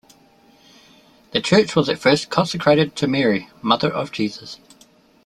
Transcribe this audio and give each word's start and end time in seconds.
The 1.29 1.41
church 1.41 1.75
was 1.75 1.87
at 1.87 1.99
first 1.99 2.31
consecrated 2.31 2.95
to 2.95 3.07
Mary, 3.07 3.49
mother 3.61 3.93
of 3.93 4.11
Jesus. 4.11 4.57